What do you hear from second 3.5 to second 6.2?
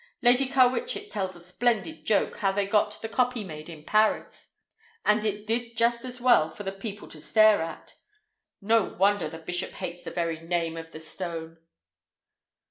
in Paris, and it did just as